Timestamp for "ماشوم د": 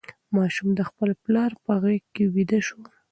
0.35-0.81